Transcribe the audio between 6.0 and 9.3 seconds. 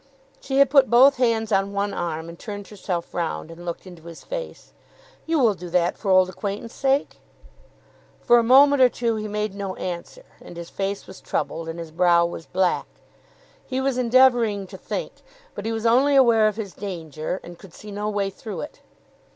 old acquaintance sake?" For a moment or two he